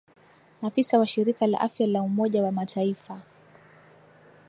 afisa 0.61 0.99
wa 0.99 1.07
shirika 1.07 1.47
la 1.47 1.59
afya 1.59 1.87
la 1.87 2.01
umoja 2.01 2.43
wa 2.43 2.51
mataifa 2.51 3.21